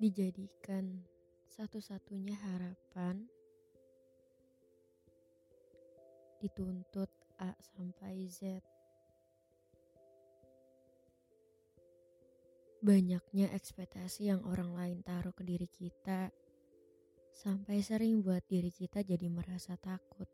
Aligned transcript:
Dijadikan 0.00 1.04
satu-satunya 1.52 2.32
harapan. 2.32 3.20
Dituntut 6.40 7.12
A 7.36 7.52
sampai 7.60 8.24
Z. 8.32 8.64
Banyaknya 12.80 13.52
ekspektasi 13.52 14.32
yang 14.32 14.40
orang 14.48 14.72
lain 14.72 14.98
taruh 15.04 15.36
ke 15.36 15.44
diri 15.44 15.68
kita 15.68 16.32
sampai 17.36 17.84
sering 17.84 18.24
buat 18.24 18.40
diri 18.48 18.72
kita 18.72 19.04
jadi 19.04 19.28
merasa 19.28 19.76
takut. 19.76 20.32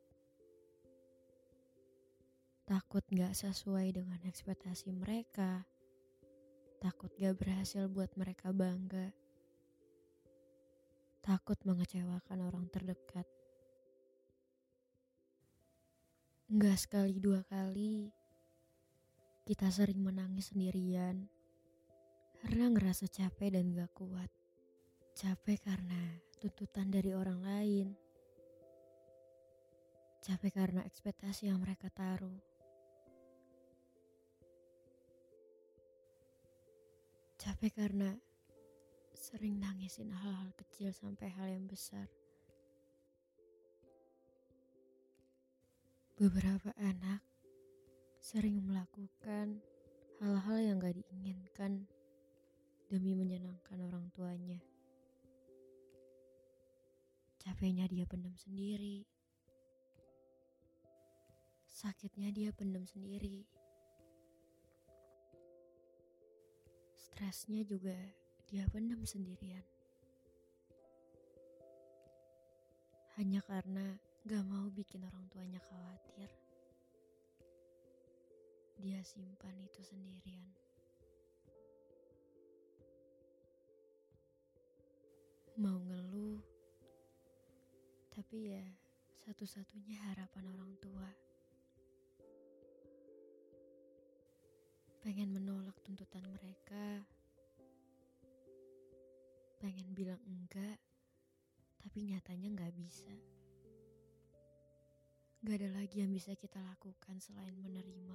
Takut 2.70 3.02
gak 3.10 3.34
sesuai 3.34 3.98
dengan 3.98 4.22
ekspektasi 4.22 4.94
mereka. 4.94 5.66
Takut 6.78 7.10
gak 7.18 7.34
berhasil 7.34 7.90
buat 7.90 8.14
mereka 8.14 8.54
bangga 8.54 9.25
takut 11.26 11.58
mengecewakan 11.66 12.38
orang 12.38 12.70
terdekat. 12.70 13.26
Enggak 16.46 16.78
sekali 16.78 17.18
dua 17.18 17.42
kali, 17.50 18.14
kita 19.42 19.66
sering 19.74 20.06
menangis 20.06 20.54
sendirian 20.54 21.26
karena 22.38 22.70
ngerasa 22.70 23.10
capek 23.10 23.58
dan 23.58 23.74
gak 23.74 23.90
kuat. 23.98 24.30
Capek 25.18 25.66
karena 25.66 26.22
tuntutan 26.38 26.94
dari 26.94 27.10
orang 27.10 27.42
lain. 27.42 27.88
Capek 30.22 30.54
karena 30.54 30.86
ekspektasi 30.86 31.50
yang 31.50 31.58
mereka 31.58 31.90
taruh. 31.90 32.38
Capek 37.34 37.74
karena 37.74 38.14
sering 39.26 39.58
nangisin 39.58 40.14
hal-hal 40.14 40.54
kecil 40.54 40.94
sampai 40.94 41.26
hal 41.34 41.50
yang 41.50 41.66
besar. 41.66 42.06
Beberapa 46.14 46.70
anak 46.78 47.26
sering 48.22 48.62
melakukan 48.62 49.58
hal-hal 50.22 50.58
yang 50.62 50.78
gak 50.78 50.94
diinginkan 50.94 51.90
demi 52.86 53.18
menyenangkan 53.18 53.82
orang 53.90 54.06
tuanya. 54.14 54.62
Capeknya 57.42 57.90
dia 57.90 58.06
pendam 58.06 58.38
sendiri. 58.38 59.02
Sakitnya 61.66 62.30
dia 62.30 62.54
pendam 62.54 62.86
sendiri. 62.86 63.42
Stresnya 66.94 67.66
juga 67.66 67.98
dia 68.46 68.62
pendam 68.70 69.02
sendirian. 69.02 69.66
Hanya 73.18 73.42
karena 73.42 73.98
gak 74.22 74.46
mau 74.46 74.70
bikin 74.70 75.02
orang 75.02 75.26
tuanya 75.34 75.58
khawatir. 75.66 76.30
Dia 78.78 79.02
simpan 79.02 79.56
itu 79.66 79.82
sendirian. 79.82 80.54
Mau 85.58 85.82
ngeluh, 85.82 86.38
tapi 88.14 88.54
ya 88.54 88.66
satu-satunya 89.26 89.98
harapan 90.06 90.44
orang 90.54 90.72
tua. 90.78 91.10
Pengen 95.02 95.34
menolak 95.34 95.74
tuntutan 95.82 96.22
mereka 96.30 97.15
pengen 99.66 99.98
bilang 99.98 100.22
enggak, 100.30 100.78
tapi 101.82 102.06
nyatanya 102.06 102.54
nggak 102.54 102.70
bisa. 102.78 103.10
Gak 105.42 105.58
ada 105.58 105.74
lagi 105.74 106.06
yang 106.06 106.14
bisa 106.14 106.38
kita 106.38 106.62
lakukan 106.62 107.18
selain 107.18 107.58
menerima. 107.58 108.14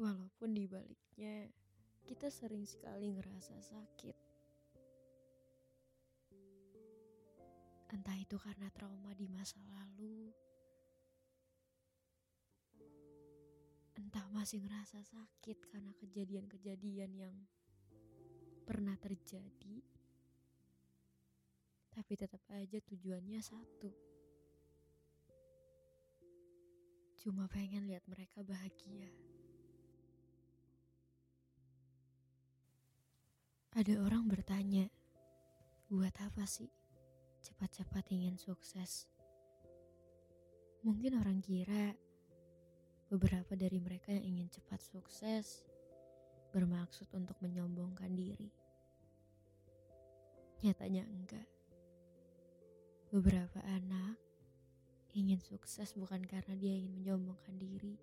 Walaupun 0.00 0.48
di 0.56 0.64
baliknya 0.64 1.52
kita 2.08 2.32
sering 2.32 2.64
sekali 2.64 3.12
ngerasa 3.12 3.60
sakit. 3.60 4.16
Entah 7.92 8.16
itu 8.16 8.40
karena 8.40 8.72
trauma 8.72 9.12
di 9.12 9.28
masa 9.28 9.60
lalu, 9.76 10.32
entah 14.00 14.24
masih 14.32 14.64
ngerasa 14.64 15.04
sakit 15.04 15.68
karena 15.68 15.92
kejadian-kejadian 16.00 17.12
yang 17.12 17.36
pernah 18.64 18.96
terjadi, 19.00 19.76
tapi 21.90 22.12
tetap 22.16 22.40
aja 22.52 22.78
tujuannya 22.80 23.40
satu. 23.40 23.90
Cuma 27.20 27.44
pengen 27.52 27.84
lihat 27.84 28.04
mereka 28.08 28.40
bahagia. 28.40 29.12
Ada 33.76 34.02
orang 34.02 34.26
bertanya, 34.26 34.90
buat 35.86 36.12
apa 36.18 36.42
sih 36.48 36.72
cepat-cepat 37.44 38.08
ingin 38.10 38.34
sukses? 38.40 39.06
Mungkin 40.80 41.20
orang 41.20 41.44
kira 41.44 41.92
beberapa 43.12 43.52
dari 43.52 43.76
mereka 43.76 44.10
yang 44.16 44.38
ingin 44.38 44.48
cepat 44.48 44.80
sukses 44.80 45.69
bermaksud 46.50 47.06
untuk 47.14 47.38
menyombongkan 47.38 48.10
diri. 48.10 48.50
Nyatanya 50.60 51.06
enggak. 51.06 51.48
Beberapa 53.10 53.58
anak 53.66 54.18
ingin 55.14 55.42
sukses 55.42 55.94
bukan 55.98 56.22
karena 56.22 56.54
dia 56.54 56.74
ingin 56.74 56.94
menyombongkan 57.02 57.56
diri. 57.58 57.98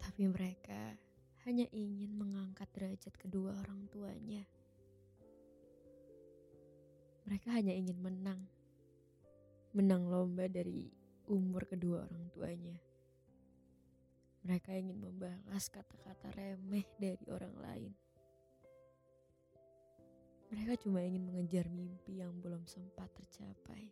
Tapi 0.00 0.26
mereka 0.28 0.96
hanya 1.48 1.64
ingin 1.72 2.12
mengangkat 2.16 2.68
derajat 2.76 3.14
kedua 3.16 3.56
orang 3.64 3.88
tuanya. 3.88 4.44
Mereka 7.24 7.48
hanya 7.54 7.72
ingin 7.72 7.96
menang. 8.00 8.40
Menang 9.72 10.10
lomba 10.10 10.50
dari 10.50 10.90
umur 11.30 11.64
kedua 11.64 12.04
orang 12.04 12.26
tuanya. 12.34 12.89
Mereka 14.40 14.72
ingin 14.72 14.96
membalas 14.96 15.68
kata-kata 15.68 16.32
remeh 16.32 16.88
dari 16.96 17.24
orang 17.28 17.56
lain. 17.60 17.92
Mereka 20.50 20.82
cuma 20.82 21.04
ingin 21.04 21.28
mengejar 21.28 21.70
mimpi 21.70 22.18
yang 22.18 22.34
belum 22.42 22.66
sempat 22.66 23.06
tercapai. 23.14 23.86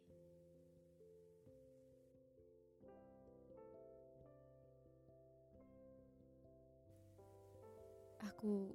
Aku 8.34 8.74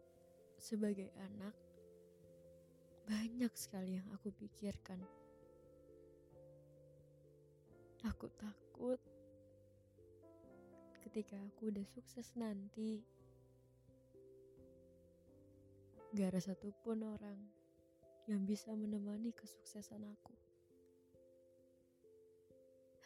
sebagai 0.55 1.11
anak 1.19 1.51
banyak 3.03 3.51
sekali 3.51 3.99
yang 3.99 4.07
aku 4.15 4.31
pikirkan. 4.31 5.03
Aku 8.07 8.31
takut 8.39 8.99
ketika 11.13 11.37
aku 11.45 11.69
udah 11.69 11.85
sukses 11.93 12.33
nanti. 12.33 12.97
Gak 16.17 16.33
ada 16.33 16.41
satupun 16.41 17.05
orang 17.05 17.37
yang 18.25 18.41
bisa 18.49 18.73
menemani 18.73 19.29
kesuksesan 19.29 20.09
aku. 20.09 20.33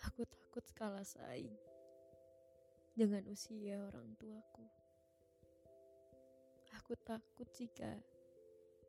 Aku 0.07 0.24
takut 0.24 0.63
kalah 0.71 1.04
saing 1.04 1.51
dengan 2.95 3.27
usia 3.27 3.75
orang 3.92 4.15
tuaku. 4.15 4.63
Aku 6.80 6.95
takut 7.04 7.51
jika 7.59 7.92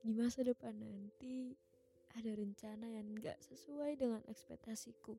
di 0.06 0.14
masa 0.14 0.46
depan 0.46 0.78
nanti 0.78 1.58
ada 2.14 2.38
rencana 2.38 2.86
yang 2.86 3.18
gak 3.18 3.42
sesuai 3.42 3.98
dengan 3.98 4.22
ekspektasiku. 4.30 5.18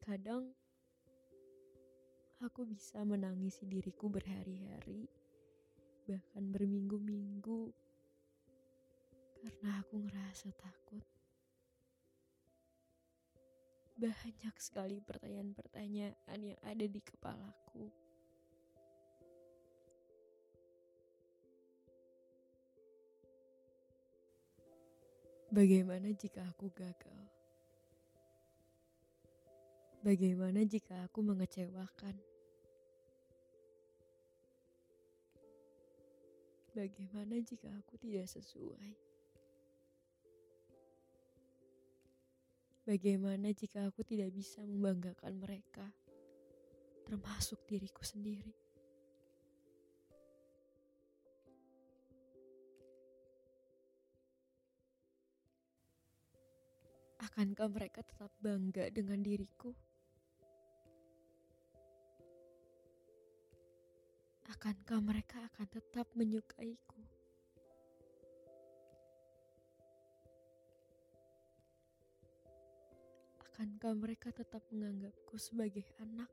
Kadang 0.00 0.50
aku 2.42 2.66
bisa 2.66 2.98
menangisi 3.06 3.68
diriku 3.68 4.10
berhari-hari, 4.10 5.06
bahkan 6.08 6.50
berminggu-minggu, 6.50 7.70
karena 9.38 9.70
aku 9.78 10.02
ngerasa 10.02 10.50
takut. 10.56 11.04
Banyak 14.00 14.56
sekali 14.56 14.98
pertanyaan-pertanyaan 15.04 16.40
yang 16.40 16.60
ada 16.64 16.86
di 16.88 17.00
kepalaku. 17.04 17.92
Bagaimana 25.54 26.08
jika 26.16 26.48
aku 26.50 26.72
gagal? 26.74 27.29
Bagaimana 30.00 30.64
jika 30.64 30.96
aku 31.04 31.20
mengecewakan? 31.20 32.16
Bagaimana 36.72 37.36
jika 37.44 37.68
aku 37.76 38.00
tidak 38.00 38.24
sesuai? 38.32 38.96
Bagaimana 42.88 43.52
jika 43.52 43.92
aku 43.92 44.00
tidak 44.00 44.32
bisa 44.32 44.64
membanggakan 44.64 45.36
mereka, 45.36 45.92
termasuk 47.04 47.60
diriku 47.68 48.00
sendiri? 48.00 48.56
Akankah 57.20 57.68
mereka 57.68 58.00
tetap 58.00 58.32
bangga 58.40 58.88
dengan 58.88 59.20
diriku? 59.20 59.89
Akankah 64.60 65.00
mereka 65.00 65.40
akan 65.40 65.72
tetap 65.72 66.04
menyukaiku? 66.12 67.00
Akankah 73.40 73.96
mereka 73.96 74.28
tetap 74.28 74.60
menganggapku 74.68 75.40
sebagai 75.40 75.88
anak? 76.04 76.28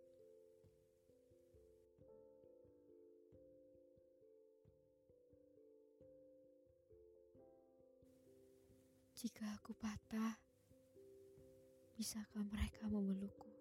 Jika 9.16 9.48
aku 9.56 9.72
patah, 9.72 10.36
bisakah 11.96 12.44
mereka 12.44 12.92
memelukku? 12.92 13.57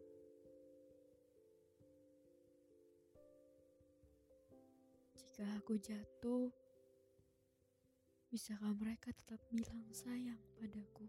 Jika 5.37 5.53
aku 5.61 5.77
jatuh, 5.77 6.49
bisakah 8.33 8.73
mereka 8.73 9.13
tetap 9.13 9.37
bilang 9.53 9.85
sayang 9.93 10.41
padaku? 10.57 11.05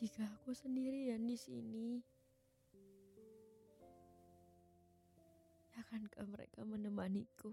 Jika 0.00 0.24
aku 0.40 0.56
sendirian 0.56 1.20
di 1.28 1.36
sini, 1.36 2.00
akankah 5.76 6.24
mereka 6.24 6.64
menemaniku? 6.64 7.52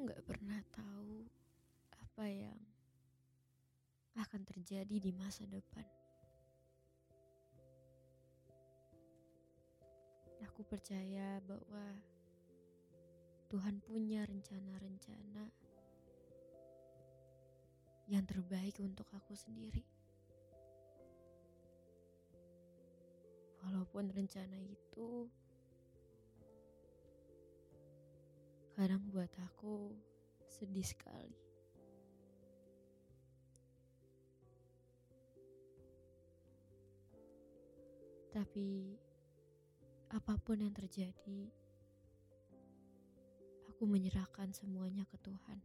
Nggak 0.00 0.24
pernah 0.24 0.56
tahu 0.72 1.28
apa 1.92 2.24
yang 2.24 2.56
akan 4.16 4.42
terjadi 4.48 4.96
di 4.96 5.12
masa 5.12 5.44
depan. 5.44 5.84
Aku 10.48 10.64
percaya 10.64 11.36
bahwa 11.44 11.84
Tuhan 13.52 13.84
punya 13.84 14.24
rencana-rencana 14.24 15.44
yang 18.08 18.24
terbaik 18.24 18.80
untuk 18.80 19.04
aku 19.12 19.36
sendiri. 19.36 19.84
Walaupun 23.60 24.08
rencana 24.16 24.56
itu 24.64 25.28
kadang 28.80 29.04
buat 29.12 29.28
aku 29.44 29.92
sedih 30.48 30.80
sekali. 30.80 31.36
Tapi 38.32 38.96
apa 40.08 40.32
pun 40.40 40.64
yang 40.64 40.72
terjadi, 40.72 41.52
aku 43.68 43.84
menyerahkan 43.84 44.48
semuanya 44.56 45.04
ke 45.04 45.20
Tuhan. 45.20 45.60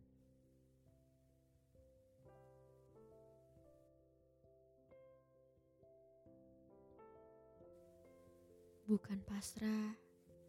Bukan 8.92 9.24
pasrah, 9.24 9.96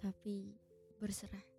tapi 0.02 0.50
berserah. 0.98 1.55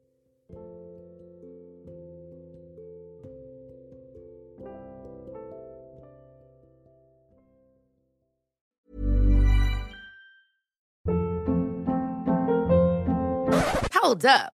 Hold 14.07 14.25
up. 14.25 14.56